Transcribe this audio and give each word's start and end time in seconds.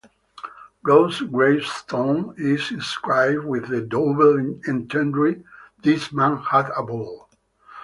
Ross' 0.81 1.21
gravestone 1.21 2.33
is 2.35 2.71
inscribed 2.71 3.45
with 3.45 3.67
the 3.67 3.81
double 3.81 4.57
entendre 4.67 5.35
"This 5.83 6.11
man 6.11 6.37
had 6.37 6.71
a 6.75 6.81
ball". 6.81 7.29